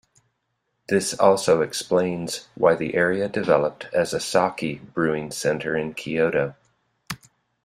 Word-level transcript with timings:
This 0.89 1.13
also 1.13 1.61
explains 1.61 2.47
why 2.55 2.73
the 2.73 2.95
area 2.95 3.29
developed 3.29 3.85
as 3.93 4.15
a 4.15 4.19
sake-brewing 4.19 5.29
center 5.29 5.77
in 5.77 5.93
Kyoto. 5.93 6.55